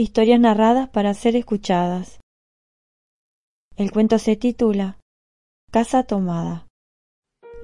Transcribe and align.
historias 0.00 0.38
narradas 0.38 0.88
para 0.88 1.12
ser 1.12 1.34
escuchadas. 1.34 2.20
El 3.76 3.90
cuento 3.90 4.20
se 4.20 4.36
titula 4.36 4.98
Casa 5.72 6.04
tomada. 6.04 6.68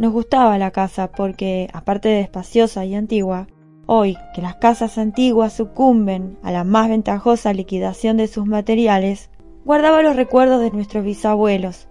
Nos 0.00 0.12
gustaba 0.12 0.58
la 0.58 0.72
casa 0.72 1.12
porque, 1.12 1.68
aparte 1.72 2.08
de 2.08 2.22
espaciosa 2.22 2.84
y 2.84 2.96
antigua, 2.96 3.46
hoy 3.86 4.16
que 4.34 4.42
las 4.42 4.56
casas 4.56 4.98
antiguas 4.98 5.52
sucumben 5.52 6.36
a 6.42 6.50
la 6.50 6.64
más 6.64 6.88
ventajosa 6.88 7.52
liquidación 7.52 8.16
de 8.16 8.26
sus 8.26 8.46
materiales, 8.46 9.30
guardaba 9.64 10.02
los 10.02 10.16
recuerdos 10.16 10.60
de 10.60 10.72
nuestros 10.72 11.04
bisabuelos, 11.04 11.86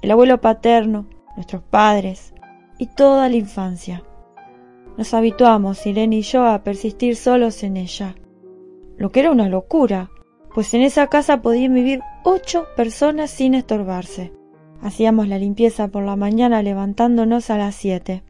el 0.00 0.10
abuelo 0.10 0.40
paterno, 0.40 1.06
nuestros 1.36 1.62
padres 1.64 2.32
y 2.78 2.86
toda 2.86 3.28
la 3.28 3.36
infancia. 3.36 4.02
Nos 4.96 5.12
habituamos, 5.12 5.86
Irene 5.86 6.16
y 6.16 6.22
yo, 6.22 6.46
a 6.46 6.62
persistir 6.62 7.14
solos 7.14 7.62
en 7.62 7.76
ella, 7.76 8.14
lo 8.96 9.10
que 9.10 9.20
era 9.20 9.30
una 9.30 9.48
locura, 9.48 10.10
pues 10.54 10.74
en 10.74 10.82
esa 10.82 11.06
casa 11.06 11.42
podían 11.42 11.74
vivir 11.74 12.00
ocho 12.24 12.66
personas 12.76 13.30
sin 13.30 13.54
estorbarse. 13.54 14.32
Hacíamos 14.82 15.28
la 15.28 15.38
limpieza 15.38 15.88
por 15.88 16.02
la 16.02 16.16
mañana 16.16 16.62
levantándonos 16.62 17.50
a 17.50 17.58
las 17.58 17.74
siete. 17.74 18.24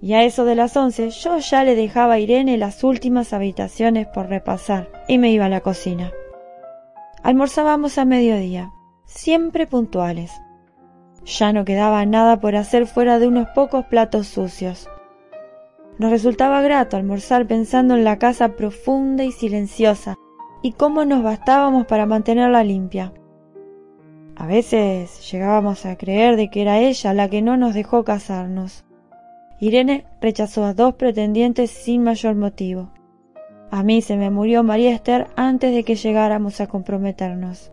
Y 0.00 0.14
a 0.14 0.24
eso 0.24 0.44
de 0.44 0.56
las 0.56 0.76
once 0.76 1.10
yo 1.10 1.38
ya 1.38 1.62
le 1.62 1.76
dejaba 1.76 2.14
a 2.14 2.18
Irene 2.18 2.56
las 2.58 2.82
últimas 2.82 3.32
habitaciones 3.32 4.08
por 4.08 4.28
repasar 4.28 4.90
y 5.06 5.18
me 5.18 5.30
iba 5.30 5.44
a 5.44 5.50
la 5.50 5.60
cocina. 5.60 6.10
Almorzábamos 7.22 7.98
a 7.98 8.04
mediodía, 8.04 8.72
siempre 9.04 9.66
puntuales. 9.68 10.32
Ya 11.24 11.52
no 11.52 11.64
quedaba 11.64 12.04
nada 12.04 12.40
por 12.40 12.56
hacer 12.56 12.86
fuera 12.86 13.20
de 13.20 13.28
unos 13.28 13.46
pocos 13.54 13.84
platos 13.84 14.26
sucios. 14.26 14.88
Nos 15.98 16.10
resultaba 16.10 16.62
grato 16.62 16.96
almorzar 16.96 17.46
pensando 17.46 17.94
en 17.94 18.04
la 18.04 18.18
casa 18.18 18.56
profunda 18.56 19.24
y 19.24 19.32
silenciosa 19.32 20.16
y 20.62 20.72
cómo 20.72 21.04
nos 21.04 21.22
bastábamos 21.22 21.86
para 21.86 22.06
mantenerla 22.06 22.64
limpia. 22.64 23.12
A 24.36 24.46
veces 24.46 25.30
llegábamos 25.30 25.84
a 25.84 25.96
creer 25.96 26.36
de 26.36 26.48
que 26.48 26.62
era 26.62 26.78
ella 26.78 27.12
la 27.12 27.28
que 27.28 27.42
no 27.42 27.56
nos 27.56 27.74
dejó 27.74 28.04
casarnos. 28.04 28.84
Irene 29.60 30.06
rechazó 30.20 30.64
a 30.64 30.74
dos 30.74 30.94
pretendientes 30.94 31.70
sin 31.70 32.02
mayor 32.02 32.34
motivo. 32.34 32.90
A 33.70 33.82
mí 33.82 34.02
se 34.02 34.16
me 34.16 34.30
murió 34.30 34.62
María 34.62 34.92
Esther 34.92 35.28
antes 35.36 35.74
de 35.74 35.84
que 35.84 35.94
llegáramos 35.94 36.60
a 36.60 36.66
comprometernos. 36.66 37.72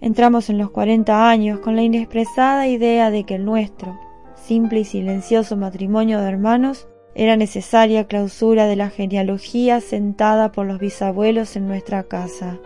Entramos 0.00 0.48
en 0.48 0.58
los 0.58 0.70
cuarenta 0.70 1.28
años 1.28 1.58
con 1.60 1.74
la 1.74 1.82
inexpresada 1.82 2.68
idea 2.68 3.10
de 3.10 3.24
que 3.24 3.34
el 3.34 3.44
nuestro, 3.44 3.98
simple 4.34 4.80
y 4.80 4.84
silencioso 4.84 5.56
matrimonio 5.56 6.20
de 6.20 6.28
hermanos, 6.28 6.88
era 7.14 7.36
necesaria 7.36 8.06
clausura 8.06 8.66
de 8.66 8.76
la 8.76 8.90
genealogía 8.90 9.80
sentada 9.80 10.52
por 10.52 10.66
los 10.66 10.78
bisabuelos 10.78 11.56
en 11.56 11.66
nuestra 11.66 12.04
casa. 12.04 12.58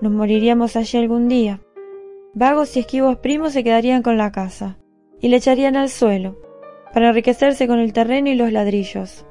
Nos 0.00 0.12
moriríamos 0.12 0.76
allí 0.76 0.98
algún 0.98 1.28
día. 1.28 1.60
Vagos 2.34 2.76
y 2.76 2.80
esquivos 2.80 3.18
primos 3.18 3.52
se 3.52 3.64
quedarían 3.64 4.02
con 4.02 4.18
la 4.18 4.32
casa 4.32 4.78
y 5.20 5.28
le 5.28 5.36
echarían 5.36 5.76
al 5.76 5.88
suelo 5.88 6.36
para 6.92 7.08
enriquecerse 7.08 7.66
con 7.66 7.78
el 7.78 7.92
terreno 7.92 8.28
y 8.28 8.34
los 8.34 8.52
ladrillos. 8.52 9.24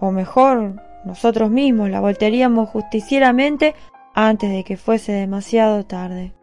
O 0.00 0.10
mejor, 0.10 0.82
nosotros 1.04 1.50
mismos 1.50 1.90
la 1.90 2.00
voltearíamos 2.00 2.68
justicieramente 2.70 3.74
antes 4.14 4.50
de 4.50 4.64
que 4.64 4.76
fuese 4.76 5.12
demasiado 5.12 5.84
tarde. 5.84 6.34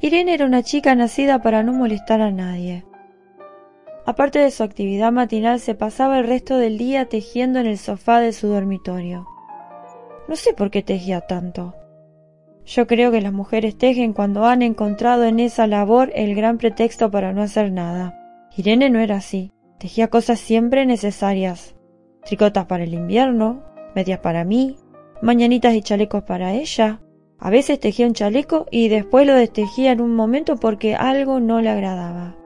Irene 0.00 0.34
era 0.34 0.46
una 0.46 0.62
chica 0.62 0.94
nacida 0.94 1.42
para 1.42 1.62
no 1.62 1.72
molestar 1.72 2.20
a 2.20 2.30
nadie. 2.30 2.84
Aparte 4.04 4.40
de 4.40 4.50
su 4.50 4.62
actividad 4.64 5.12
matinal, 5.12 5.60
se 5.60 5.74
pasaba 5.74 6.18
el 6.18 6.26
resto 6.26 6.58
del 6.58 6.76
día 6.76 7.08
tejiendo 7.08 7.60
en 7.60 7.66
el 7.66 7.78
sofá 7.78 8.20
de 8.20 8.32
su 8.32 8.48
dormitorio. 8.48 9.28
No 10.28 10.36
sé 10.36 10.54
por 10.54 10.70
qué 10.70 10.82
tejía 10.82 11.20
tanto. 11.20 11.74
Yo 12.64 12.86
creo 12.86 13.10
que 13.10 13.20
las 13.20 13.32
mujeres 13.32 13.76
tejen 13.76 14.12
cuando 14.12 14.44
han 14.46 14.62
encontrado 14.62 15.24
en 15.24 15.40
esa 15.40 15.66
labor 15.66 16.10
el 16.14 16.34
gran 16.34 16.58
pretexto 16.58 17.10
para 17.10 17.32
no 17.32 17.42
hacer 17.42 17.72
nada. 17.72 18.18
Irene 18.56 18.90
no 18.90 18.98
era 18.98 19.16
así. 19.16 19.52
Tejía 19.78 20.08
cosas 20.08 20.38
siempre 20.38 20.86
necesarias. 20.86 21.74
Tricotas 22.24 22.66
para 22.66 22.84
el 22.84 22.94
invierno, 22.94 23.62
medias 23.94 24.20
para 24.20 24.44
mí, 24.44 24.76
mañanitas 25.22 25.74
y 25.74 25.82
chalecos 25.82 26.22
para 26.22 26.52
ella. 26.54 27.00
A 27.38 27.50
veces 27.50 27.80
tejía 27.80 28.06
un 28.06 28.14
chaleco 28.14 28.66
y 28.70 28.88
después 28.88 29.26
lo 29.26 29.34
destejía 29.34 29.90
en 29.90 30.00
un 30.00 30.14
momento 30.14 30.56
porque 30.56 30.94
algo 30.94 31.40
no 31.40 31.60
le 31.60 31.70
agradaba. 31.70 32.36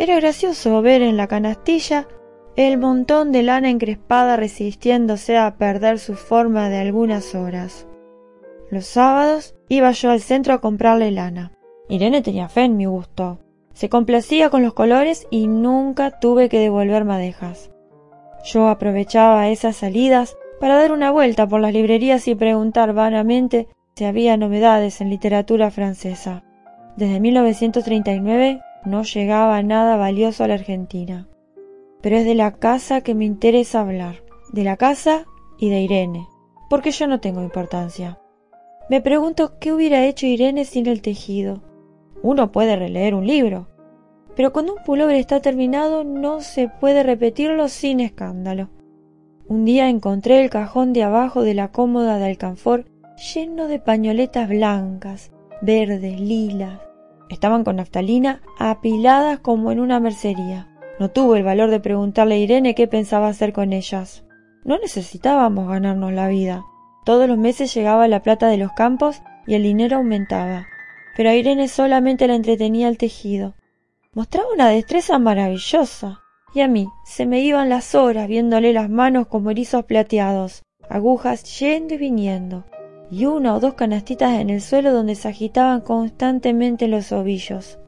Era 0.00 0.16
gracioso 0.16 0.80
ver 0.80 1.02
en 1.02 1.18
la 1.18 1.26
canastilla 1.26 2.08
el 2.56 2.78
montón 2.78 3.32
de 3.32 3.42
lana 3.42 3.68
encrespada 3.68 4.38
resistiéndose 4.38 5.36
a 5.36 5.58
perder 5.58 5.98
su 5.98 6.14
forma 6.14 6.70
de 6.70 6.78
algunas 6.78 7.34
horas. 7.34 7.86
Los 8.70 8.86
sábados 8.86 9.54
iba 9.68 9.90
yo 9.90 10.10
al 10.10 10.22
centro 10.22 10.54
a 10.54 10.62
comprarle 10.62 11.10
lana. 11.10 11.52
Irene 11.90 12.22
tenía 12.22 12.48
fe 12.48 12.62
en 12.62 12.78
mi 12.78 12.86
gusto. 12.86 13.40
Se 13.74 13.90
complacía 13.90 14.48
con 14.48 14.62
los 14.62 14.72
colores 14.72 15.26
y 15.30 15.48
nunca 15.48 16.18
tuve 16.18 16.48
que 16.48 16.60
devolver 16.60 17.04
madejas. 17.04 17.70
Yo 18.42 18.68
aprovechaba 18.68 19.50
esas 19.50 19.76
salidas 19.76 20.34
para 20.60 20.76
dar 20.76 20.92
una 20.92 21.10
vuelta 21.10 21.46
por 21.46 21.60
las 21.60 21.74
librerías 21.74 22.26
y 22.26 22.34
preguntar 22.34 22.94
vanamente 22.94 23.68
si 23.96 24.06
había 24.06 24.38
novedades 24.38 25.02
en 25.02 25.10
literatura 25.10 25.70
francesa. 25.70 26.42
Desde 26.96 27.20
1939 27.20 28.62
no 28.84 29.02
llegaba 29.02 29.62
nada 29.62 29.96
valioso 29.96 30.44
a 30.44 30.48
la 30.48 30.54
Argentina. 30.54 31.28
Pero 32.00 32.16
es 32.16 32.24
de 32.24 32.34
la 32.34 32.52
casa 32.52 33.02
que 33.02 33.14
me 33.14 33.24
interesa 33.24 33.80
hablar, 33.80 34.22
de 34.52 34.64
la 34.64 34.76
casa 34.76 35.26
y 35.58 35.68
de 35.70 35.80
Irene, 35.80 36.26
porque 36.68 36.90
yo 36.90 37.06
no 37.06 37.20
tengo 37.20 37.42
importancia. 37.42 38.18
Me 38.88 39.00
pregunto 39.00 39.58
qué 39.60 39.72
hubiera 39.72 40.06
hecho 40.06 40.26
Irene 40.26 40.64
sin 40.64 40.86
el 40.86 41.02
tejido. 41.02 41.62
Uno 42.22 42.52
puede 42.52 42.76
releer 42.76 43.14
un 43.14 43.26
libro, 43.26 43.68
pero 44.34 44.52
cuando 44.52 44.74
un 44.74 44.82
pullover 44.84 45.16
está 45.16 45.40
terminado 45.40 46.04
no 46.04 46.40
se 46.40 46.68
puede 46.68 47.02
repetirlo 47.02 47.68
sin 47.68 48.00
escándalo. 48.00 48.70
Un 49.48 49.64
día 49.64 49.88
encontré 49.88 50.42
el 50.42 50.50
cajón 50.50 50.92
de 50.92 51.02
abajo 51.02 51.42
de 51.42 51.54
la 51.54 51.68
cómoda 51.72 52.18
de 52.18 52.26
alcanfor 52.26 52.84
lleno 53.34 53.68
de 53.68 53.78
pañoletas 53.78 54.48
blancas, 54.48 55.32
verdes, 55.60 56.20
lilas, 56.20 56.80
Estaban 57.30 57.62
con 57.62 57.76
naftalina 57.76 58.42
apiladas 58.58 59.38
como 59.38 59.70
en 59.70 59.78
una 59.78 60.00
mercería. 60.00 60.66
No 60.98 61.10
tuvo 61.10 61.36
el 61.36 61.44
valor 61.44 61.70
de 61.70 61.80
preguntarle 61.80 62.34
a 62.34 62.38
Irene 62.38 62.74
qué 62.74 62.88
pensaba 62.88 63.28
hacer 63.28 63.52
con 63.52 63.72
ellas. 63.72 64.24
No 64.64 64.78
necesitábamos 64.78 65.68
ganarnos 65.68 66.12
la 66.12 66.28
vida. 66.28 66.64
Todos 67.04 67.28
los 67.28 67.38
meses 67.38 67.72
llegaba 67.72 68.08
la 68.08 68.22
plata 68.22 68.48
de 68.48 68.58
los 68.58 68.72
campos 68.72 69.22
y 69.46 69.54
el 69.54 69.62
dinero 69.62 69.96
aumentaba. 69.96 70.66
Pero 71.16 71.30
a 71.30 71.34
Irene 71.34 71.68
solamente 71.68 72.26
la 72.26 72.34
entretenía 72.34 72.88
el 72.88 72.98
tejido. 72.98 73.54
Mostraba 74.12 74.52
una 74.52 74.68
destreza 74.68 75.18
maravillosa. 75.18 76.20
Y 76.52 76.60
a 76.60 76.68
mí 76.68 76.88
se 77.04 77.26
me 77.26 77.40
iban 77.40 77.68
las 77.68 77.94
horas 77.94 78.26
viéndole 78.26 78.72
las 78.72 78.90
manos 78.90 79.28
como 79.28 79.52
erizos 79.52 79.84
plateados, 79.84 80.64
agujas 80.88 81.44
yendo 81.60 81.94
y 81.94 81.98
viniendo, 81.98 82.64
y 83.10 83.26
una 83.26 83.56
o 83.56 83.60
dos 83.60 83.74
canastitas 83.74 84.38
en 84.38 84.50
el 84.50 84.60
suelo 84.60 84.92
donde 84.92 85.16
se 85.16 85.28
agitaban 85.28 85.80
constantemente 85.80 86.86
los 86.86 87.10
ovillos. 87.12 87.78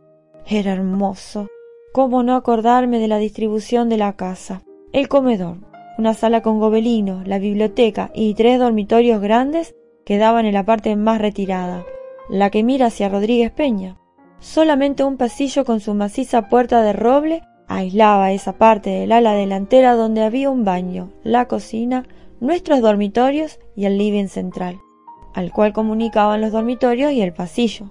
Era 0.47 0.73
hermoso. 0.73 1.47
¿Cómo 1.93 2.23
no 2.23 2.35
acordarme 2.35 2.99
de 2.99 3.09
la 3.09 3.19
distribución 3.19 3.89
de 3.89 3.99
la 3.99 4.15
casa? 4.15 4.63
El 4.93 5.09
comedor, 5.09 5.59
una 5.99 6.15
sala 6.15 6.43
con 6.43 6.59
gobelinos, 6.59 7.27
la 7.29 7.39
biblioteca 7.39 8.11
y 8.15 8.35
tres 8.35 8.59
dormitorios 8.59 9.21
grandes 9.21 9.77
quedaban 10.05 10.47
en 10.47 10.55
la 10.55 10.65
parte 10.65 10.97
más 10.97 11.21
retirada, 11.21 11.85
la 12.29 12.51
que 12.51 12.65
mira 12.65 12.87
hacia 12.87 13.09
Rodríguez 13.09 13.53
Peña. 13.53 13.99
Solamente 14.41 15.05
un 15.05 15.17
pasillo 15.17 15.65
con 15.65 15.79
su 15.79 15.95
maciza 15.95 16.49
puerta 16.49 16.83
de 16.83 16.93
roble 16.93 17.43
aislaba 17.69 18.33
esa 18.33 18.55
parte 18.55 18.91
del 18.91 19.13
ala 19.13 19.35
delantera 19.35 19.95
donde 19.95 20.23
había 20.23 20.51
un 20.51 20.65
baño, 20.65 21.13
la 21.23 21.47
cocina, 21.47 22.07
nuestros 22.41 22.81
dormitorios 22.81 23.61
y 23.77 23.85
el 23.85 23.99
living 23.99 24.27
central 24.27 24.81
al 25.35 25.53
cual 25.53 25.73
comunicaban 25.73 26.41
los 26.41 26.53
dormitorios 26.53 27.13
y 27.13 27.23
el 27.23 27.33
pasillo. 27.33 27.91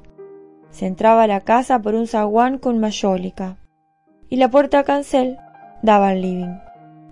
Se 0.69 0.88
entraba 0.88 1.27
la 1.27 1.42
casa 1.42 1.81
por 1.81 1.95
un 1.95 2.07
zaguán 2.07 2.57
con 2.57 2.80
mayólica, 2.80 3.57
y 4.30 4.38
la 4.38 4.50
puerta 4.50 4.83
cancel 4.83 5.38
daba 5.81 6.10
al 6.10 6.21
living, 6.21 6.56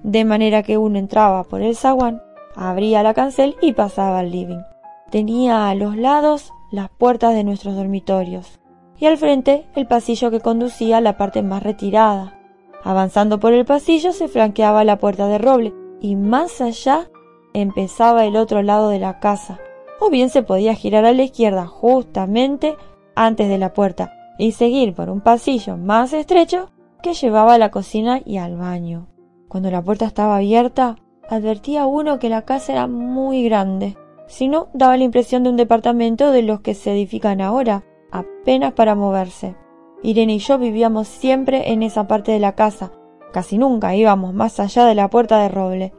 de 0.03 0.25
manera 0.25 0.63
que 0.63 0.77
uno 0.77 0.97
entraba 0.97 1.43
por 1.43 1.61
el 1.61 1.75
zaguán, 1.75 2.21
abría 2.55 3.03
la 3.03 3.13
cancel 3.13 3.55
y 3.61 3.73
pasaba 3.73 4.19
al 4.19 4.31
living. 4.31 4.61
Tenía 5.09 5.69
a 5.69 5.75
los 5.75 5.97
lados 5.97 6.53
las 6.71 6.89
puertas 6.89 7.33
de 7.33 7.43
nuestros 7.43 7.75
dormitorios, 7.75 8.59
y 8.97 9.07
al 9.07 9.17
frente 9.17 9.65
el 9.75 9.87
pasillo 9.87 10.31
que 10.31 10.39
conducía 10.39 10.97
a 10.97 11.01
la 11.01 11.17
parte 11.17 11.41
más 11.41 11.63
retirada. 11.63 12.37
Avanzando 12.83 13.39
por 13.39 13.53
el 13.53 13.65
pasillo 13.65 14.13
se 14.13 14.27
flanqueaba 14.27 14.83
la 14.83 14.97
puerta 14.97 15.27
de 15.27 15.37
roble, 15.37 15.73
y 15.99 16.15
más 16.15 16.61
allá 16.61 17.09
empezaba 17.53 18.25
el 18.25 18.37
otro 18.37 18.61
lado 18.61 18.89
de 18.89 18.99
la 18.99 19.19
casa, 19.19 19.59
o 19.99 20.09
bien 20.09 20.29
se 20.29 20.43
podía 20.43 20.73
girar 20.75 21.05
a 21.05 21.13
la 21.13 21.23
izquierda 21.23 21.65
justamente 21.65 22.77
antes 23.15 23.49
de 23.49 23.57
la 23.57 23.73
puerta 23.73 24.13
y 24.37 24.53
seguir 24.53 24.93
por 24.93 25.09
un 25.09 25.21
pasillo 25.21 25.77
más 25.77 26.13
estrecho 26.13 26.71
que 27.01 27.13
llevaba 27.13 27.53
a 27.53 27.57
la 27.57 27.71
cocina 27.71 28.21
y 28.25 28.37
al 28.37 28.57
baño. 28.57 29.07
Cuando 29.47 29.71
la 29.71 29.81
puerta 29.81 30.05
estaba 30.05 30.37
abierta, 30.37 30.97
advertía 31.29 31.85
uno 31.85 32.19
que 32.19 32.29
la 32.29 32.43
casa 32.43 32.73
era 32.73 32.87
muy 32.87 33.43
grande, 33.43 33.97
sino 34.27 34.67
daba 34.73 34.97
la 34.97 35.03
impresión 35.03 35.43
de 35.43 35.49
un 35.49 35.57
departamento 35.57 36.31
de 36.31 36.43
los 36.43 36.61
que 36.61 36.73
se 36.73 36.91
edifican 36.91 37.41
ahora, 37.41 37.83
apenas 38.11 38.73
para 38.73 38.95
moverse. 38.95 39.55
Irene 40.01 40.35
y 40.35 40.39
yo 40.39 40.57
vivíamos 40.57 41.07
siempre 41.07 41.71
en 41.71 41.83
esa 41.83 42.07
parte 42.07 42.31
de 42.31 42.39
la 42.39 42.55
casa, 42.55 42.91
casi 43.33 43.57
nunca 43.57 43.95
íbamos 43.95 44.33
más 44.33 44.59
allá 44.59 44.85
de 44.85 44.95
la 44.95 45.09
puerta 45.09 45.41
de 45.41 45.49
roble, 45.49 45.93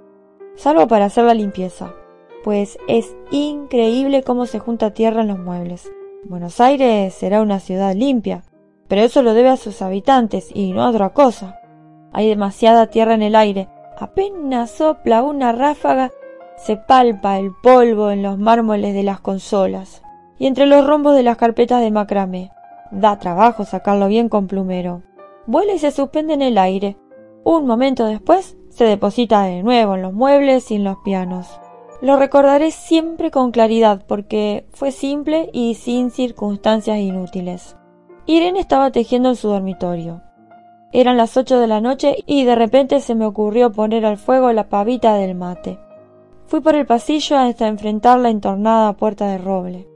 salvo 0.55 0.89
para 0.89 1.07
hacer 1.07 1.25
la 1.25 1.35
limpieza, 1.35 1.93
pues 2.43 2.79
es 2.89 3.15
increíble 3.31 4.23
cómo 4.23 4.47
se 4.47 4.59
junta 4.59 4.93
tierra 4.93 5.23
en 5.23 5.29
los 5.29 5.39
muebles. 5.39 5.91
Buenos 6.25 6.61
Aires 6.61 7.15
será 7.15 7.43
una 7.43 7.61
ciudad 7.61 7.95
limpia, 7.95 8.43
pero 8.89 9.03
eso 9.03 9.23
lo 9.23 9.35
debe 9.35 9.49
a 9.49 9.57
sus 9.57 9.83
habitantes 9.83 10.51
y 10.55 10.73
no 10.73 10.83
a 10.83 10.91
otra 10.91 11.11
cosa. 11.11 11.61
Hay 12.13 12.29
demasiada 12.29 12.89
tierra 12.89 13.15
en 13.15 13.23
el 13.23 13.35
aire, 13.37 13.69
apenas 13.99 14.71
sopla 14.71 15.23
una 15.23 15.53
ráfaga, 15.53 16.11
se 16.57 16.77
palpa 16.77 17.39
el 17.39 17.53
polvo 17.63 18.11
en 18.11 18.23
los 18.23 18.39
mármoles 18.39 18.95
de 18.95 19.03
las 19.03 19.21
consolas 19.21 20.03
y 20.39 20.47
entre 20.47 20.67
los 20.67 20.87
rombos 20.87 21.15
de 21.15 21.23
las 21.23 21.37
carpetas 21.37 21.81
de 21.81 21.91
macramé. 21.91 22.51
Da 22.91 23.19
trabajo 23.19 23.65
sacarlo 23.65 24.09
bien 24.09 24.29
con 24.29 24.47
plumero. 24.47 25.03
Vuela 25.47 25.73
y 25.73 25.79
se 25.79 25.91
suspende 25.91 26.35
en 26.35 26.43
el 26.43 26.59
aire. 26.59 26.97
Un 27.45 27.67
momento 27.67 28.05
después 28.07 28.57
se 28.69 28.85
deposita 28.85 29.43
de 29.43 29.63
nuevo 29.63 29.95
en 29.95 30.03
los 30.03 30.13
muebles 30.13 30.71
y 30.71 30.77
en 30.77 30.85
los 30.85 30.97
pianos. 31.05 31.61
Lo 32.01 32.17
recordaré 32.17 32.71
siempre 32.71 33.31
con 33.31 33.51
claridad 33.51 34.03
porque 34.07 34.65
fue 34.73 34.91
simple 34.91 35.51
y 35.53 35.75
sin 35.75 36.11
circunstancias 36.11 36.97
inútiles. 36.99 37.77
Irene 38.25 38.61
estaba 38.61 38.91
tejiendo 38.91 39.29
en 39.29 39.37
su 39.37 39.49
dormitorio. 39.49 40.23
Eran 40.93 41.19
las 41.19 41.37
ocho 41.37 41.61
de 41.61 41.67
la 41.67 41.83
noche 41.83 42.17
y 42.27 42.45
de 42.45 42.55
repente 42.55 43.01
se 43.01 43.15
me 43.15 43.27
ocurrió 43.27 43.71
poner 43.71 44.07
al 44.07 44.17
fuego 44.17 44.51
la 44.53 44.71
pavita 44.71 45.15
del 45.15 45.35
mate. 45.35 45.79
Fui 46.47 46.61
por 46.61 46.75
el 46.75 46.87
pasillo 46.87 47.37
hasta 47.37 47.69
enfrentar 47.69 48.19
la 48.19 48.31
entornada 48.31 48.95
puerta 48.95 49.29
de 49.29 49.37
roble. 49.37 49.87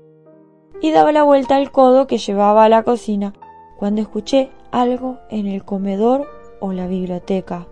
Y 0.83 0.91
daba 0.91 1.11
la 1.11 1.23
vuelta 1.23 1.57
al 1.57 1.73
codo 1.73 2.07
que 2.07 2.19
llevaba 2.19 2.65
a 2.65 2.69
la 2.69 2.83
cocina 2.83 3.33
cuando 3.79 4.03
escuché 4.03 4.51
algo 4.73 5.21
en 5.31 5.47
el 5.47 5.65
comedor 5.65 6.29
o 6.61 6.73
la 6.73 6.87
biblioteca. 6.87 7.67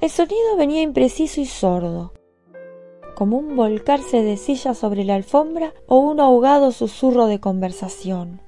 El 0.00 0.10
sonido 0.10 0.56
venía 0.56 0.82
impreciso 0.82 1.40
y 1.40 1.46
sordo 1.46 2.12
como 3.20 3.36
un 3.36 3.54
volcarse 3.54 4.22
de 4.22 4.38
silla 4.38 4.72
sobre 4.72 5.04
la 5.04 5.14
alfombra 5.14 5.74
o 5.86 5.98
un 5.98 6.20
ahogado 6.20 6.72
susurro 6.72 7.26
de 7.26 7.38
conversación. 7.38 8.40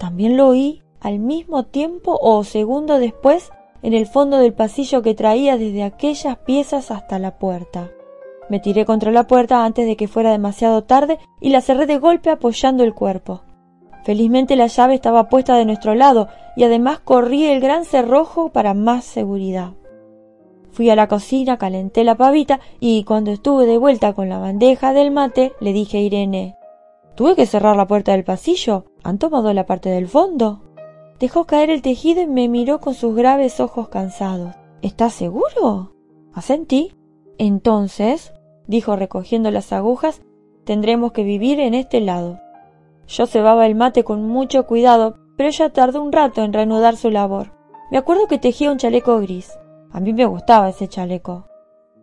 También 0.00 0.36
lo 0.36 0.48
oí 0.48 0.82
al 0.98 1.20
mismo 1.20 1.66
tiempo 1.66 2.18
o 2.20 2.42
segundo 2.42 2.98
después 2.98 3.52
en 3.84 3.94
el 3.94 4.08
fondo 4.08 4.38
del 4.38 4.52
pasillo 4.52 5.02
que 5.02 5.14
traía 5.14 5.56
desde 5.56 5.84
aquellas 5.84 6.38
piezas 6.38 6.90
hasta 6.90 7.20
la 7.20 7.38
puerta. 7.38 7.92
Me 8.48 8.58
tiré 8.58 8.84
contra 8.84 9.12
la 9.12 9.28
puerta 9.28 9.64
antes 9.64 9.86
de 9.86 9.94
que 9.96 10.08
fuera 10.08 10.32
demasiado 10.32 10.82
tarde 10.82 11.20
y 11.40 11.50
la 11.50 11.60
cerré 11.60 11.86
de 11.86 11.98
golpe 11.98 12.30
apoyando 12.30 12.82
el 12.82 12.94
cuerpo. 12.94 13.42
Felizmente 14.02 14.56
la 14.56 14.66
llave 14.66 14.94
estaba 14.94 15.28
puesta 15.28 15.54
de 15.54 15.66
nuestro 15.66 15.94
lado 15.94 16.26
y 16.56 16.64
además 16.64 16.98
corrí 16.98 17.46
el 17.46 17.60
gran 17.60 17.84
cerrojo 17.84 18.48
para 18.48 18.74
más 18.74 19.04
seguridad. 19.04 19.74
Fui 20.72 20.88
a 20.90 20.96
la 20.96 21.08
cocina, 21.08 21.58
calenté 21.58 22.04
la 22.04 22.16
pavita 22.16 22.60
y 22.78 23.04
cuando 23.04 23.30
estuve 23.32 23.66
de 23.66 23.78
vuelta 23.78 24.12
con 24.12 24.28
la 24.28 24.38
bandeja 24.38 24.92
del 24.92 25.10
mate 25.10 25.52
le 25.60 25.72
dije 25.72 25.98
a 25.98 26.00
Irene 26.00 26.56
Tuve 27.16 27.36
que 27.36 27.46
cerrar 27.46 27.76
la 27.76 27.86
puerta 27.86 28.12
del 28.12 28.24
pasillo. 28.24 28.84
¿Han 29.02 29.18
tomado 29.18 29.52
la 29.52 29.66
parte 29.66 29.90
del 29.90 30.08
fondo? 30.08 30.62
Dejó 31.18 31.44
caer 31.44 31.68
el 31.68 31.82
tejido 31.82 32.22
y 32.22 32.26
me 32.26 32.48
miró 32.48 32.80
con 32.80 32.94
sus 32.94 33.14
graves 33.14 33.60
ojos 33.60 33.88
cansados. 33.88 34.54
¿Estás 34.80 35.12
seguro? 35.12 35.92
Asentí. 36.32 36.94
Entonces, 37.36 38.32
dijo 38.66 38.96
recogiendo 38.96 39.50
las 39.50 39.72
agujas, 39.72 40.22
tendremos 40.64 41.12
que 41.12 41.24
vivir 41.24 41.60
en 41.60 41.74
este 41.74 42.00
lado. 42.00 42.38
Yo 43.06 43.26
cebaba 43.26 43.66
el 43.66 43.74
mate 43.74 44.04
con 44.04 44.26
mucho 44.26 44.66
cuidado, 44.66 45.16
pero 45.36 45.50
ella 45.50 45.70
tardó 45.70 46.02
un 46.02 46.12
rato 46.12 46.42
en 46.42 46.52
reanudar 46.52 46.96
su 46.96 47.10
labor. 47.10 47.52
Me 47.90 47.98
acuerdo 47.98 48.26
que 48.28 48.38
tejía 48.38 48.70
un 48.70 48.78
chaleco 48.78 49.18
gris. 49.20 49.58
A 49.92 50.00
mí 50.00 50.12
me 50.12 50.26
gustaba 50.26 50.68
ese 50.68 50.88
chaleco. 50.88 51.46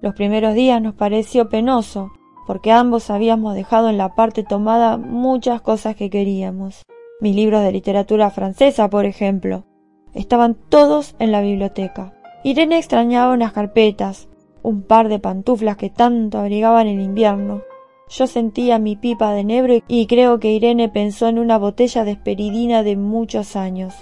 Los 0.02 0.14
primeros 0.14 0.54
días 0.54 0.82
nos 0.82 0.94
pareció 0.94 1.50
penoso, 1.50 2.12
porque 2.46 2.72
ambos 2.72 3.10
habíamos 3.10 3.56
dejado 3.56 3.90
en 3.90 3.98
la 3.98 4.16
parte 4.16 4.44
tomada 4.44 4.98
muchas 4.98 5.62
cosas 5.62 5.96
que 5.96 6.10
queríamos. 6.10 6.86
Mis 7.20 7.36
libros 7.36 7.64
de 7.64 7.72
literatura 7.72 8.30
francesa, 8.30 8.90
por 8.90 9.06
ejemplo, 9.06 9.66
estaban 10.14 10.56
todos 10.70 11.16
en 11.20 11.32
la 11.32 11.42
biblioteca. 11.42 12.14
Irene 12.44 12.78
extrañaba 12.78 13.34
unas 13.34 13.54
carpetas, 13.54 14.30
un 14.64 14.84
par 14.84 15.08
de 15.08 15.20
pantuflas 15.20 15.78
que 15.78 15.90
tanto 15.90 16.38
abrigaban 16.38 16.88
el 16.88 17.02
invierno. 17.02 17.64
Yo 18.10 18.28
sentía 18.28 18.80
mi 18.80 18.96
pipa 18.96 19.32
de 19.34 19.42
enebro 19.42 19.74
y 19.88 20.08
creo 20.08 20.40
que 20.40 20.52
Irene 20.52 20.90
pensó 20.90 21.28
en 21.28 21.40
una 21.40 21.58
botella 21.58 22.04
de 22.04 22.12
esperidina 22.12 22.84
de 22.84 22.96
muchos 22.96 23.56
años. 23.56 23.94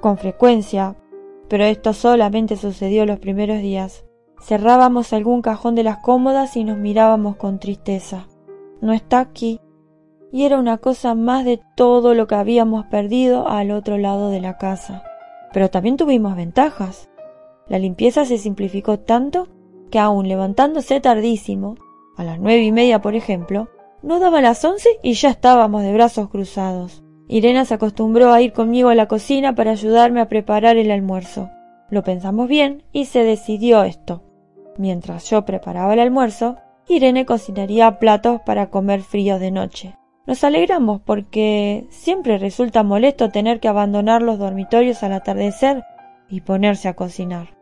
Con 0.00 0.18
frecuencia, 0.18 0.96
pero 1.48 1.64
esto 1.64 1.92
solamente 1.92 2.56
sucedió 2.56 3.06
los 3.06 3.18
primeros 3.18 3.58
días. 3.60 4.04
Cerrábamos 4.40 5.12
algún 5.12 5.42
cajón 5.42 5.74
de 5.74 5.82
las 5.82 5.98
cómodas 5.98 6.56
y 6.56 6.64
nos 6.64 6.78
mirábamos 6.78 7.36
con 7.36 7.58
tristeza. 7.58 8.26
No 8.80 8.92
está 8.92 9.20
aquí. 9.20 9.60
Y 10.32 10.44
era 10.44 10.58
una 10.58 10.78
cosa 10.78 11.14
más 11.14 11.44
de 11.44 11.60
todo 11.76 12.14
lo 12.14 12.26
que 12.26 12.34
habíamos 12.34 12.86
perdido 12.86 13.48
al 13.48 13.70
otro 13.70 13.98
lado 13.98 14.30
de 14.30 14.40
la 14.40 14.58
casa. 14.58 15.04
Pero 15.52 15.70
también 15.70 15.96
tuvimos 15.96 16.34
ventajas. 16.34 17.08
La 17.68 17.78
limpieza 17.78 18.24
se 18.24 18.38
simplificó 18.38 18.98
tanto 18.98 19.48
que 19.90 19.98
aun 19.98 20.26
levantándose 20.26 21.00
tardísimo, 21.00 21.76
a 22.16 22.24
las 22.24 22.40
nueve 22.40 22.62
y 22.64 22.72
media 22.72 23.00
por 23.00 23.14
ejemplo, 23.14 23.68
no 24.02 24.18
daba 24.18 24.40
las 24.40 24.64
once 24.64 24.88
y 25.02 25.14
ya 25.14 25.30
estábamos 25.30 25.82
de 25.82 25.92
brazos 25.92 26.28
cruzados. 26.28 27.03
Irena 27.28 27.64
se 27.64 27.74
acostumbró 27.74 28.32
a 28.32 28.42
ir 28.42 28.52
conmigo 28.52 28.90
a 28.90 28.94
la 28.94 29.08
cocina 29.08 29.54
para 29.54 29.70
ayudarme 29.70 30.20
a 30.20 30.28
preparar 30.28 30.76
el 30.76 30.90
almuerzo. 30.90 31.50
Lo 31.90 32.02
pensamos 32.02 32.48
bien 32.48 32.82
y 32.92 33.06
se 33.06 33.24
decidió 33.24 33.82
esto. 33.84 34.22
Mientras 34.76 35.30
yo 35.30 35.44
preparaba 35.44 35.94
el 35.94 36.00
almuerzo, 36.00 36.56
Irene 36.88 37.24
cocinaría 37.24 37.98
platos 37.98 38.40
para 38.44 38.68
comer 38.68 39.02
fríos 39.02 39.40
de 39.40 39.50
noche. 39.50 39.94
Nos 40.26 40.42
alegramos 40.44 41.00
porque 41.02 41.86
siempre 41.90 42.38
resulta 42.38 42.82
molesto 42.82 43.30
tener 43.30 43.60
que 43.60 43.68
abandonar 43.68 44.22
los 44.22 44.38
dormitorios 44.38 45.02
al 45.02 45.12
atardecer 45.12 45.84
y 46.28 46.40
ponerse 46.40 46.88
a 46.88 46.94
cocinar. 46.94 47.56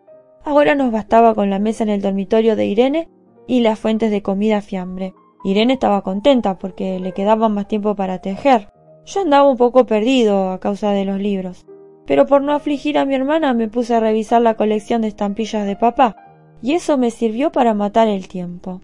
Ahora 0.45 0.75
nos 0.75 0.91
bastaba 0.91 1.35
con 1.35 1.51
la 1.51 1.59
mesa 1.59 1.85
en 1.85 1.91
el 1.91 2.03
dormitorio 2.03 2.57
de 2.57 2.67
Irene 2.67 3.09
y 3.47 3.61
las 3.61 3.79
fuentes 3.79 4.11
de 4.11 4.23
comida 4.23 4.61
fiambre. 4.61 5.15
Irene 5.45 5.75
estaba 5.75 6.03
contenta 6.03 6.59
porque 6.59 6.99
le 7.01 7.13
quedaba 7.13 7.49
más 7.49 7.67
tiempo 7.67 7.95
para 7.95 8.19
tejer. 8.19 8.73
Yo 9.05 9.21
andaba 9.21 9.49
un 9.49 9.57
poco 9.57 9.87
perdido 9.87 10.51
a 10.51 10.61
causa 10.61 10.93
de 10.93 11.05
los 11.05 11.19
libros, 11.19 11.67
pero 12.07 12.27
por 12.27 12.43
no 12.43 12.53
afligir 12.53 12.99
a 12.99 13.05
mi 13.05 13.15
hermana 13.15 13.55
me 13.55 13.69
puse 13.69 13.95
a 13.95 14.01
revisar 14.01 14.43
la 14.43 14.55
colección 14.55 15.03
de 15.03 15.09
estampillas 15.09 15.67
de 15.67 15.77
papá, 15.77 16.17
y 16.63 16.75
eso 16.75 16.97
me 16.99 17.11
sirvió 17.11 17.51
para 17.51 17.75
matar 17.75 18.09
el 18.09 18.29
tiempo. 18.29 18.81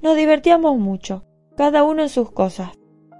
Nos 0.00 0.16
divertíamos 0.16 0.78
mucho, 0.78 1.24
cada 1.56 1.82
uno 1.82 2.02
en 2.02 2.08
sus 2.08 2.30
cosas, 2.30 2.70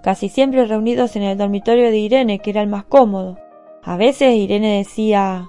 casi 0.02 0.28
siempre 0.28 0.64
reunidos 0.64 1.16
en 1.16 1.24
el 1.24 1.36
dormitorio 1.36 1.90
de 1.90 1.98
Irene, 1.98 2.38
que 2.38 2.50
era 2.50 2.62
el 2.62 2.68
más 2.68 2.84
cómodo. 2.84 3.38
A 3.82 3.96
veces 3.96 4.34
Irene 4.34 4.78
decía 4.78 5.48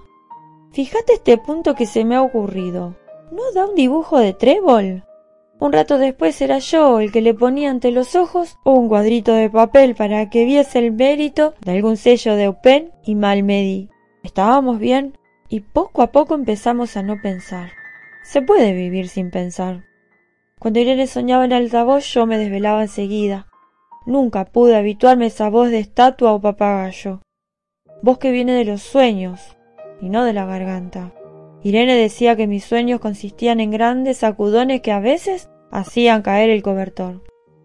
Fíjate 0.72 1.14
este 1.14 1.38
punto 1.38 1.76
que 1.76 1.86
se 1.86 2.06
me 2.06 2.16
ha 2.16 2.22
ocurrido. 2.22 2.96
¿No 3.32 3.52
da 3.54 3.66
un 3.68 3.76
dibujo 3.76 4.18
de 4.20 4.34
trébol? 4.34 5.04
Un 5.60 5.74
rato 5.74 5.98
después 5.98 6.42
era 6.42 6.60
yo 6.60 7.02
el 7.02 7.12
que 7.12 7.22
le 7.22 7.34
ponía 7.34 7.70
ante 7.70 7.92
los 7.92 8.16
ojos 8.16 8.58
un 8.64 8.88
cuadrito 8.88 9.34
de 9.34 9.50
papel 9.50 9.94
para 9.94 10.30
que 10.30 10.46
viese 10.46 10.80
el 10.80 10.94
mérito 10.94 11.54
de 11.60 11.74
algún 11.74 11.98
sello 11.98 12.36
de 12.36 12.46
Eupen 12.46 12.94
y 13.04 13.16
Malmedy. 13.16 13.90
Estábamos 14.24 14.80
bien 14.80 15.18
y 15.50 15.60
poco 15.60 16.02
a 16.02 16.14
poco 16.14 16.34
empezamos 16.34 16.96
a 16.96 17.04
no 17.04 17.22
pensar. 17.22 17.72
Se 18.24 18.42
puede 18.42 18.72
vivir 18.72 19.10
sin 19.10 19.32
pensar. 19.32 19.84
Cuando 20.60 20.80
Irene 20.80 21.08
soñaba 21.08 21.44
en 21.44 21.52
altavoz 21.52 22.06
yo 22.06 22.26
me 22.26 22.38
desvelaba 22.38 22.84
enseguida. 22.84 23.48
Nunca 24.06 24.46
pude 24.46 24.78
habituarme 24.78 25.26
a 25.26 25.28
esa 25.28 25.50
voz 25.50 25.72
de 25.72 25.80
estatua 25.80 26.32
o 26.32 26.40
papagayo. 26.40 27.22
Voz 28.02 28.18
que 28.18 28.32
viene 28.32 28.54
de 28.54 28.64
los 28.64 28.82
sueños 28.82 29.58
y 30.00 30.08
no 30.08 30.24
de 30.24 30.32
la 30.32 30.46
garganta. 30.46 31.12
Irene 31.64 31.96
decía 31.96 32.36
que 32.36 32.48
mis 32.48 32.64
sueños 32.64 33.00
consistían 33.00 33.60
en 33.60 33.72
grandes 33.72 34.18
sacudones 34.18 34.82
que 34.82 34.92
a 34.92 35.00
veces 35.00 35.50
hacían 35.72 36.22
caer 36.22 36.50
el 36.50 36.64
cobertor. 36.64 37.24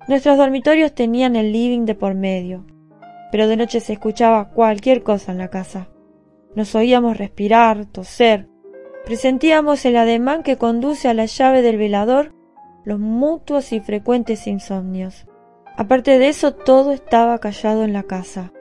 Nuestros 0.09 0.37
dormitorios 0.37 0.95
tenían 0.95 1.37
el 1.37 1.53
living 1.53 1.85
de 1.85 1.95
por 1.95 2.15
medio, 2.15 2.67
pero 3.31 3.49
de 3.49 3.57
noche 3.57 3.81
se 3.81 3.95
escuchaba 3.95 4.51
cualquier 4.51 5.03
cosa 5.03 5.33
en 5.33 5.39
la 5.39 5.49
casa. 5.49 5.89
Nos 6.55 6.75
oíamos 6.75 7.17
respirar, 7.17 7.87
toser, 7.87 8.49
presentíamos 9.05 9.85
el 9.85 9.97
ademán 9.97 10.43
que 10.43 10.57
conduce 10.57 11.09
a 11.09 11.15
la 11.15 11.27
llave 11.27 11.63
del 11.63 11.79
velador 11.79 12.35
los 12.85 13.01
mutuos 13.01 13.73
y 13.73 13.81
frecuentes 13.81 14.47
insomnios. 14.47 15.27
Aparte 15.77 16.19
de 16.19 16.29
eso, 16.29 16.53
todo 16.55 16.93
estaba 16.93 17.39
callado 17.39 17.83
en 17.85 17.93
la 17.93 18.05
casa. 18.05 18.53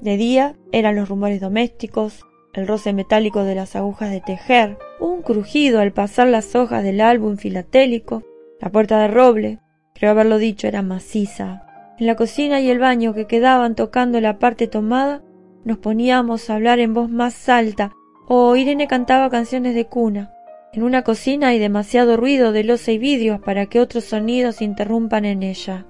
De 0.00 0.16
día 0.16 0.56
eran 0.72 0.96
los 0.96 1.08
rumores 1.08 1.40
domésticos, 1.40 2.24
el 2.54 2.66
roce 2.66 2.92
metálico 2.92 3.44
de 3.44 3.54
las 3.54 3.76
agujas 3.76 4.10
de 4.10 4.20
tejer, 4.20 4.78
un 5.00 5.22
crujido 5.22 5.80
al 5.80 5.92
pasar 5.92 6.28
las 6.28 6.54
hojas 6.54 6.82
del 6.82 7.00
álbum 7.00 7.36
filatélico, 7.36 8.22
la 8.60 8.70
puerta 8.70 8.98
de 9.00 9.08
roble, 9.08 9.58
creo 9.94 10.10
haberlo 10.10 10.38
dicho, 10.38 10.66
era 10.66 10.82
maciza. 10.82 11.64
En 11.98 12.06
la 12.06 12.16
cocina 12.16 12.60
y 12.60 12.70
el 12.70 12.78
baño 12.78 13.14
que 13.14 13.26
quedaban 13.26 13.74
tocando 13.74 14.20
la 14.20 14.38
parte 14.38 14.68
tomada, 14.68 15.22
nos 15.64 15.78
poníamos 15.78 16.48
a 16.48 16.54
hablar 16.54 16.78
en 16.78 16.94
voz 16.94 17.10
más 17.10 17.48
alta, 17.48 17.92
o 18.26 18.54
Irene 18.56 18.86
cantaba 18.86 19.30
canciones 19.30 19.74
de 19.74 19.86
cuna. 19.86 20.32
En 20.72 20.82
una 20.82 21.02
cocina 21.02 21.48
hay 21.48 21.58
demasiado 21.58 22.16
ruido 22.16 22.52
de 22.52 22.62
losa 22.62 22.92
y 22.92 22.98
vidrios 22.98 23.40
para 23.40 23.66
que 23.66 23.80
otros 23.80 24.04
sonidos 24.04 24.60
interrumpan 24.60 25.24
en 25.24 25.42
ella. 25.42 25.86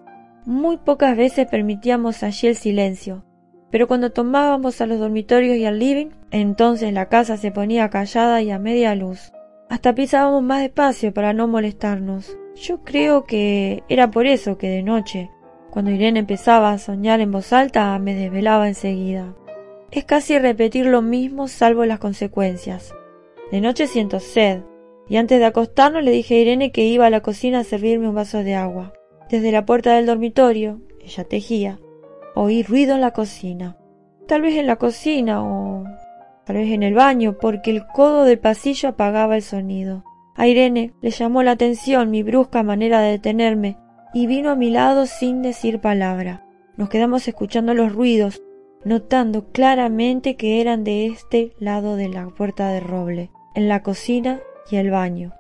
Muy 0.47 0.79
pocas 0.79 1.17
veces 1.17 1.47
permitíamos 1.47 2.23
allí 2.23 2.49
el 2.49 2.57
silencio, 2.57 3.25
pero 3.71 3.87
cuando 3.87 4.13
tomábamos 4.13 4.81
a 4.81 4.87
los 4.87 4.99
dormitorios 4.99 5.57
y 5.57 5.67
al 5.67 5.79
living, 5.79 6.09
entonces 6.31 6.93
la 6.93 7.09
casa 7.09 7.37
se 7.37 7.51
ponía 7.51 7.91
callada 7.91 8.43
y 8.43 8.51
a 8.51 8.59
media 8.59 8.95
luz. 8.95 9.33
Hasta 9.69 9.95
pisábamos 9.95 10.43
más 10.43 10.63
despacio 10.63 11.13
para 11.13 11.33
no 11.33 11.47
molestarnos. 11.47 12.37
Yo 12.57 12.83
creo 12.83 13.25
que 13.25 13.83
era 13.89 14.11
por 14.11 14.27
eso 14.27 14.59
que 14.59 14.69
de 14.69 14.83
noche, 14.83 15.31
cuando 15.71 15.91
Irene 15.91 16.21
empezaba 16.21 16.73
a 16.73 16.79
soñar 16.79 17.21
en 17.21 17.31
voz 17.31 17.53
alta, 17.53 17.99
me 17.99 18.15
desvelaba 18.15 18.69
enseguida. 18.69 19.35
Es 19.91 20.05
casi 20.05 20.39
repetir 20.39 20.87
lo 20.87 21.03
mismo 21.03 21.49
salvo 21.49 21.85
las 21.85 21.99
consecuencias. 21.99 22.95
De 23.51 23.61
noche 23.61 23.87
siento 23.87 24.21
sed, 24.21 24.63
y 25.09 25.17
antes 25.17 25.39
de 25.39 25.47
acostarnos 25.47 26.03
le 26.03 26.11
dije 26.11 26.35
a 26.35 26.41
Irene 26.41 26.73
que 26.73 26.85
iba 26.85 27.07
a 27.07 27.11
la 27.11 27.21
cocina 27.21 27.61
a 27.61 27.65
servirme 27.65 28.09
un 28.09 28.15
vaso 28.15 28.43
de 28.43 28.55
agua. 28.55 28.93
Desde 29.31 29.53
la 29.53 29.65
puerta 29.65 29.95
del 29.95 30.07
dormitorio, 30.07 30.81
ella 31.01 31.25
tejía, 31.25 31.79
oí 32.35 32.63
ruido 32.63 32.95
en 32.95 33.01
la 33.01 33.13
cocina. 33.13 33.79
Tal 34.27 34.43
vez 34.43 34.57
en 34.57 34.67
la 34.67 34.77
cocina 34.77 35.43
o 35.43 35.85
tal 36.49 36.57
vez 36.57 36.71
en 36.71 36.83
el 36.83 36.95
baño, 36.95 37.37
porque 37.39 37.71
el 37.71 37.87
codo 37.87 38.25
del 38.25 38.39
pasillo 38.39 38.89
apagaba 38.89 39.37
el 39.37 39.43
sonido. 39.43 40.03
A 40.35 40.47
Irene 40.47 40.95
le 41.03 41.11
llamó 41.11 41.43
la 41.43 41.51
atención 41.51 42.11
mi 42.11 42.23
brusca 42.23 42.63
manera 42.63 43.03
de 43.03 43.11
detenerme 43.11 43.77
y 44.15 44.27
vino 44.27 44.49
a 44.49 44.57
mi 44.57 44.71
lado 44.71 45.05
sin 45.05 45.43
decir 45.43 45.79
palabra. 45.79 46.47
Nos 46.79 46.89
quedamos 46.89 47.29
escuchando 47.29 47.75
los 47.75 47.93
ruidos, 47.93 48.41
notando 48.83 49.53
claramente 49.53 50.37
que 50.37 50.63
eran 50.63 50.85
de 50.85 51.09
este 51.09 51.53
lado 51.59 51.97
de 51.97 52.09
la 52.09 52.27
puerta 52.29 52.71
de 52.71 52.81
roble, 52.81 53.31
en 53.55 53.69
la 53.69 53.83
cocina 53.83 54.41
y 54.71 54.77
el 54.77 54.91
baño, 54.91 55.35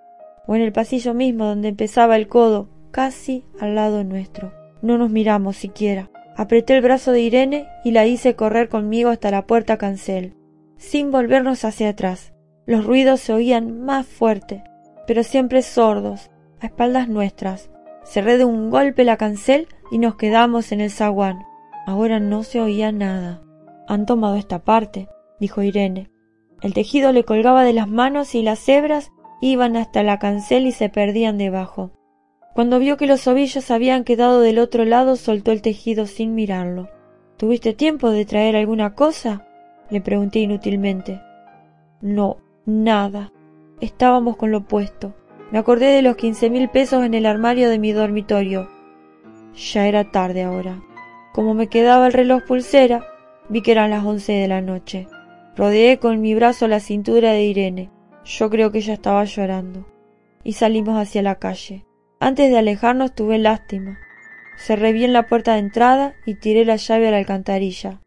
o 0.46 0.56
en 0.56 0.60
el 0.60 0.72
pasillo 0.72 1.14
mismo 1.14 1.46
donde 1.46 1.68
empezaba 1.68 2.16
el 2.16 2.28
codo, 2.28 2.68
casi 2.90 3.46
al 3.58 3.76
lado 3.76 4.04
nuestro. 4.04 4.52
No 4.82 4.98
nos 4.98 5.08
miramos 5.08 5.56
siquiera. 5.56 6.10
Apreté 6.36 6.76
el 6.76 6.82
brazo 6.82 7.12
de 7.12 7.22
Irene 7.22 7.66
y 7.82 7.92
la 7.92 8.04
hice 8.04 8.36
correr 8.36 8.68
conmigo 8.68 9.08
hasta 9.08 9.30
la 9.30 9.46
puerta 9.46 9.78
cancel, 9.78 10.34
sin 10.78 11.10
volvernos 11.10 11.64
hacia 11.64 11.90
atrás. 11.90 12.32
Los 12.66 12.86
ruidos 12.86 13.20
se 13.20 13.32
oían 13.32 13.80
más 13.84 14.06
fuerte, 14.06 14.64
pero 15.06 15.22
siempre 15.22 15.62
sordos, 15.62 16.30
a 16.60 16.66
espaldas 16.66 17.08
nuestras. 17.08 17.70
Cerré 18.04 18.38
de 18.38 18.44
un 18.44 18.70
golpe 18.70 19.04
la 19.04 19.16
cancel 19.16 19.68
y 19.90 19.98
nos 19.98 20.16
quedamos 20.16 20.72
en 20.72 20.80
el 20.80 20.90
zaguán. 20.90 21.40
Ahora 21.86 22.20
no 22.20 22.42
se 22.42 22.60
oía 22.60 22.92
nada. 22.92 23.42
Han 23.86 24.06
tomado 24.06 24.36
esta 24.36 24.60
parte, 24.60 25.08
dijo 25.40 25.62
Irene. 25.62 26.10
El 26.62 26.74
tejido 26.74 27.12
le 27.12 27.24
colgaba 27.24 27.64
de 27.64 27.72
las 27.72 27.88
manos 27.88 28.34
y 28.34 28.42
las 28.42 28.68
hebras 28.68 29.12
iban 29.40 29.76
hasta 29.76 30.02
la 30.02 30.18
cancel 30.18 30.66
y 30.66 30.72
se 30.72 30.88
perdían 30.88 31.38
debajo. 31.38 31.92
Cuando 32.54 32.78
vio 32.78 32.96
que 32.96 33.06
los 33.06 33.26
ovillos 33.28 33.70
habían 33.70 34.04
quedado 34.04 34.40
del 34.40 34.58
otro 34.58 34.84
lado, 34.84 35.16
soltó 35.16 35.52
el 35.52 35.62
tejido 35.62 36.06
sin 36.06 36.34
mirarlo. 36.34 36.88
¿Tuviste 37.36 37.72
tiempo 37.72 38.10
de 38.10 38.24
traer 38.24 38.56
alguna 38.56 38.94
cosa? 38.94 39.47
Le 39.90 40.00
pregunté 40.00 40.40
inútilmente. 40.40 41.20
No, 42.00 42.38
nada. 42.66 43.32
Estábamos 43.80 44.36
con 44.36 44.50
lo 44.50 44.64
puesto. 44.64 45.14
Me 45.50 45.58
acordé 45.58 45.86
de 45.86 46.02
los 46.02 46.16
quince 46.16 46.50
mil 46.50 46.68
pesos 46.68 47.04
en 47.04 47.14
el 47.14 47.26
armario 47.26 47.70
de 47.70 47.78
mi 47.78 47.92
dormitorio. 47.92 48.68
Ya 49.54 49.86
era 49.86 50.10
tarde 50.10 50.42
ahora. 50.42 50.80
Como 51.32 51.54
me 51.54 51.68
quedaba 51.68 52.06
el 52.06 52.12
reloj 52.12 52.42
pulsera, 52.44 53.04
vi 53.48 53.62
que 53.62 53.72
eran 53.72 53.90
las 53.90 54.04
once 54.04 54.32
de 54.32 54.48
la 54.48 54.60
noche. 54.60 55.06
Rodeé 55.56 55.98
con 55.98 56.20
mi 56.20 56.34
brazo 56.34 56.68
la 56.68 56.80
cintura 56.80 57.32
de 57.32 57.44
Irene. 57.44 57.90
Yo 58.24 58.50
creo 58.50 58.70
que 58.70 58.78
ella 58.78 58.94
estaba 58.94 59.24
llorando. 59.24 59.86
Y 60.44 60.52
salimos 60.52 60.98
hacia 61.00 61.22
la 61.22 61.36
calle. 61.36 61.84
Antes 62.20 62.50
de 62.50 62.58
alejarnos 62.58 63.14
tuve 63.14 63.38
lástima. 63.38 63.98
Cerré 64.56 64.92
bien 64.92 65.12
la 65.12 65.26
puerta 65.26 65.54
de 65.54 65.60
entrada 65.60 66.14
y 66.26 66.34
tiré 66.34 66.64
la 66.64 66.76
llave 66.76 67.08
a 67.08 67.10
la 67.12 67.18
alcantarilla. 67.18 68.00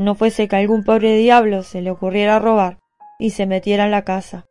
No 0.00 0.14
fuese 0.14 0.48
que 0.48 0.56
algún 0.56 0.82
pobre 0.82 1.14
diablo 1.18 1.62
se 1.62 1.82
le 1.82 1.90
ocurriera 1.90 2.38
robar 2.38 2.78
y 3.18 3.32
se 3.32 3.44
metiera 3.44 3.84
en 3.84 3.90
la 3.90 4.02
casa, 4.02 4.46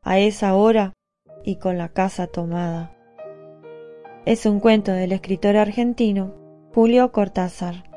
a 0.00 0.20
esa 0.20 0.54
hora 0.54 0.92
y 1.42 1.56
con 1.56 1.76
la 1.76 1.88
casa 1.88 2.28
tomada. 2.28 2.96
Es 4.26 4.46
un 4.46 4.60
cuento 4.60 4.92
del 4.92 5.10
escritor 5.10 5.56
argentino 5.56 6.36
Julio 6.72 7.10
Cortázar. 7.10 7.91